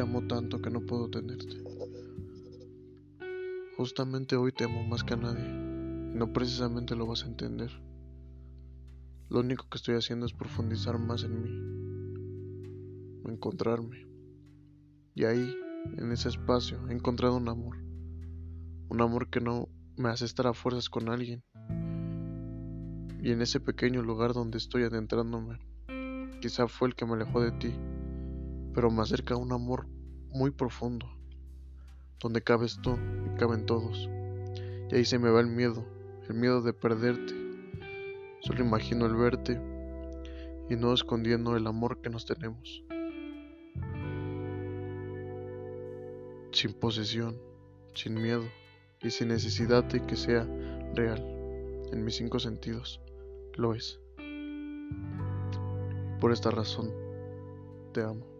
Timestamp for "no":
0.70-0.80, 5.48-6.32, 19.40-19.68, 40.76-40.92